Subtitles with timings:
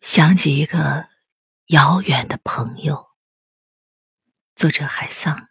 [0.00, 1.08] 想起一个
[1.66, 3.08] 遥远的朋友，
[4.56, 5.48] 作者海桑。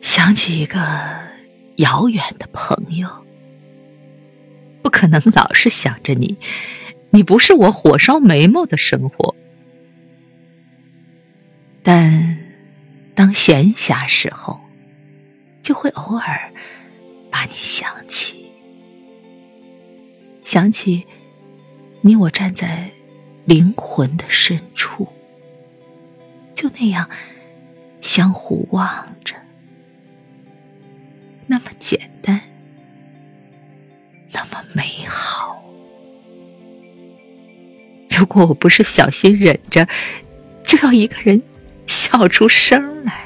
[0.00, 0.78] 想起一个
[1.78, 3.26] 遥远的朋友，
[4.80, 6.38] 不可能老是想着你，
[7.10, 9.34] 你不是我火烧眉毛的生活。
[11.82, 12.38] 但
[13.16, 14.60] 当闲暇时候，
[15.64, 16.52] 就会偶尔
[17.28, 18.45] 把你想起。
[20.46, 21.04] 想起
[22.02, 22.88] 你我站在
[23.46, 25.08] 灵魂的深处，
[26.54, 27.10] 就那样
[28.00, 29.34] 相互望着，
[31.48, 32.40] 那么简单，
[34.32, 35.60] 那么美好。
[38.16, 39.88] 如果我不是小心忍着，
[40.64, 41.42] 就要一个人
[41.88, 43.25] 笑出声来。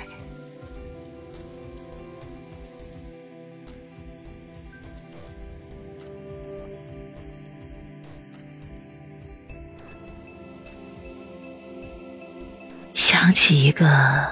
[12.93, 14.29] 想起一个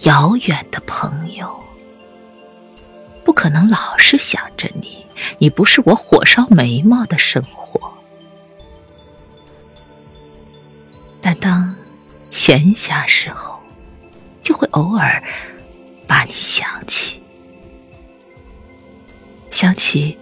[0.00, 1.54] 遥远的朋友，
[3.24, 5.06] 不可能老是想着你，
[5.38, 7.92] 你不是我火烧眉毛的生活。
[11.20, 11.74] 但当
[12.30, 13.60] 闲暇时候，
[14.42, 15.22] 就会偶尔
[16.06, 17.22] 把你想起，
[19.50, 20.18] 想起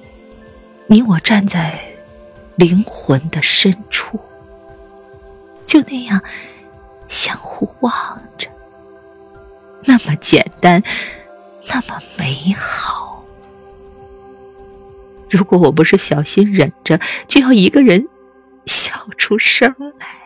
[0.87, 1.81] 你我站在
[2.56, 4.20] 灵魂的深处，
[5.67, 6.22] 就那样。
[7.09, 7.92] 相互望
[8.39, 8.48] 着，
[9.84, 10.83] 那么简单，
[11.69, 13.25] 那么美好。
[15.31, 18.09] 如果我不是小心忍着，就要一个人
[18.67, 20.19] 笑出声来。